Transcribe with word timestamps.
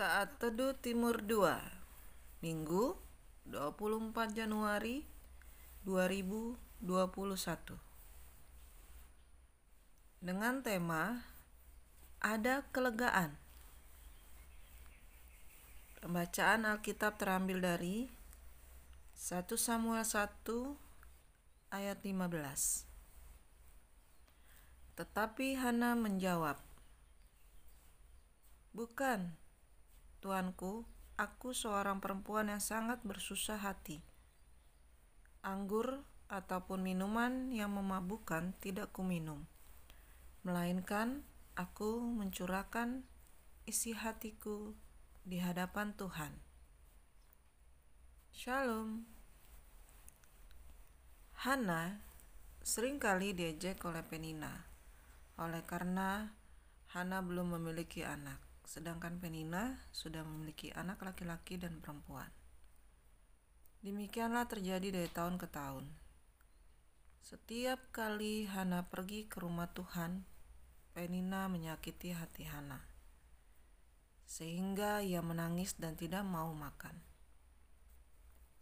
Saat 0.00 0.40
Teduh 0.40 0.72
Timur 0.80 1.20
2 1.20 2.40
Minggu 2.40 2.96
24 3.44 4.32
Januari 4.32 5.04
2021 5.84 6.88
Dengan 10.24 10.64
tema 10.64 11.20
Ada 12.16 12.64
Kelegaan. 12.72 13.36
Pembacaan 16.00 16.64
Alkitab 16.64 17.20
terambil 17.20 17.60
dari 17.60 18.08
1 19.20 19.52
Samuel 19.52 20.08
1 20.08 21.76
ayat 21.76 22.00
15 22.00 22.88
Tetapi 24.96 25.60
Hana 25.60 25.92
menjawab 25.92 26.56
Bukan, 28.72 29.39
Tuanku, 30.20 30.84
aku 31.16 31.56
seorang 31.56 32.04
perempuan 32.04 32.52
yang 32.52 32.60
sangat 32.60 33.00
bersusah 33.00 33.56
hati. 33.56 34.04
Anggur 35.40 36.04
ataupun 36.28 36.84
minuman 36.84 37.48
yang 37.48 37.72
memabukkan 37.72 38.52
tidak 38.60 38.92
kuminum, 38.92 39.48
melainkan 40.44 41.24
aku 41.56 42.04
mencurahkan 42.04 43.00
isi 43.64 43.96
hatiku 43.96 44.76
di 45.24 45.40
hadapan 45.40 45.96
Tuhan. 45.96 46.36
Shalom. 48.36 49.08
Hana 51.48 52.04
sering 52.60 53.00
kali 53.00 53.32
diejek 53.32 53.80
oleh 53.88 54.04
Penina, 54.04 54.68
oleh 55.40 55.64
karena 55.64 56.36
Hana 56.92 57.24
belum 57.24 57.56
memiliki 57.56 58.04
anak 58.04 58.49
sedangkan 58.70 59.18
Penina 59.18 59.82
sudah 59.90 60.22
memiliki 60.22 60.70
anak 60.70 61.02
laki-laki 61.02 61.58
dan 61.58 61.82
perempuan. 61.82 62.30
Demikianlah 63.82 64.46
terjadi 64.46 64.94
dari 64.94 65.10
tahun 65.10 65.42
ke 65.42 65.50
tahun. 65.50 65.90
Setiap 67.18 67.90
kali 67.90 68.46
Hana 68.46 68.86
pergi 68.86 69.26
ke 69.26 69.42
rumah 69.42 69.66
Tuhan, 69.74 70.22
Penina 70.94 71.50
menyakiti 71.50 72.14
hati 72.14 72.46
Hana, 72.46 72.78
sehingga 74.22 75.02
ia 75.02 75.18
menangis 75.18 75.74
dan 75.74 75.98
tidak 75.98 76.22
mau 76.22 76.54
makan. 76.54 76.94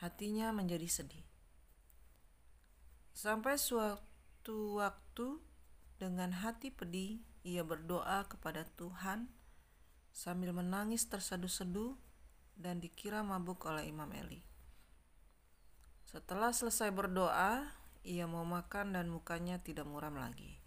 Hatinya 0.00 0.48
menjadi 0.56 0.88
sedih. 0.88 1.28
Sampai 3.12 3.60
suatu 3.60 4.80
waktu, 4.80 5.44
dengan 6.00 6.32
hati 6.32 6.72
pedih, 6.72 7.20
ia 7.44 7.60
berdoa 7.60 8.24
kepada 8.24 8.64
Tuhan 8.80 9.39
sambil 10.10 10.50
menangis 10.54 11.06
terseduh-seduh 11.06 11.94
dan 12.58 12.82
dikira 12.82 13.24
mabuk 13.24 13.64
oleh 13.64 13.88
Imam 13.88 14.10
Eli. 14.12 14.44
Setelah 16.04 16.50
selesai 16.50 16.90
berdoa, 16.90 17.70
ia 18.02 18.26
mau 18.26 18.42
makan 18.42 18.98
dan 18.98 19.06
mukanya 19.08 19.62
tidak 19.62 19.86
muram 19.86 20.18
lagi. 20.18 20.58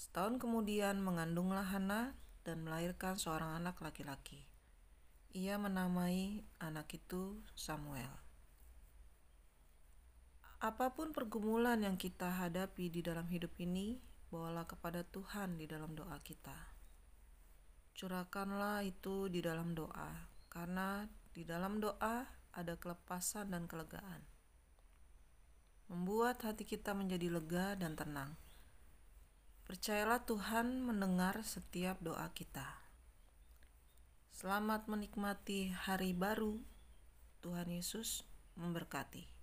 Setahun 0.00 0.40
kemudian 0.40 1.04
mengandunglah 1.04 1.68
Hana 1.68 2.16
dan 2.40 2.64
melahirkan 2.64 3.20
seorang 3.20 3.60
anak 3.60 3.76
laki-laki. 3.84 4.48
Ia 5.36 5.60
menamai 5.60 6.42
anak 6.58 6.90
itu 6.96 7.44
Samuel. 7.52 8.10
Apa 10.60 10.92
pun 10.96 11.12
pergumulan 11.12 11.80
yang 11.84 12.00
kita 12.00 12.32
hadapi 12.32 12.88
di 12.88 13.00
dalam 13.04 13.28
hidup 13.28 13.52
ini, 13.60 14.00
bawalah 14.32 14.64
kepada 14.64 15.04
Tuhan 15.04 15.60
di 15.60 15.68
dalam 15.68 15.92
doa 15.92 16.16
kita. 16.24 16.79
Curahkanlah 17.96 18.86
itu 18.86 19.26
di 19.26 19.42
dalam 19.42 19.74
doa, 19.74 20.28
karena 20.50 21.06
di 21.30 21.46
dalam 21.46 21.78
doa 21.78 22.26
ada 22.54 22.74
kelepasan 22.76 23.54
dan 23.54 23.70
kelegaan. 23.70 24.22
Membuat 25.90 26.42
hati 26.46 26.66
kita 26.66 26.94
menjadi 26.94 27.30
lega 27.30 27.74
dan 27.74 27.98
tenang. 27.98 28.34
Percayalah 29.66 30.26
Tuhan 30.26 30.82
mendengar 30.82 31.42
setiap 31.46 32.02
doa 32.02 32.30
kita. 32.34 32.66
Selamat 34.34 34.86
menikmati 34.90 35.70
hari 35.70 36.14
baru. 36.14 36.58
Tuhan 37.42 37.70
Yesus 37.70 38.26
memberkati. 38.58 39.39